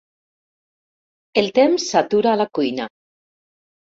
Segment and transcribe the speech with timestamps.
[1.41, 2.87] El temps s'atura a la cuina.